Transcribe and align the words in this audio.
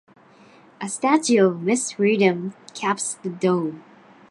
A 0.81 0.89
statue 0.89 1.45
of 1.45 1.61
"Miss 1.61 1.91
Freedom" 1.91 2.55
caps 2.73 3.13
the 3.21 3.29
dome. 3.29 3.83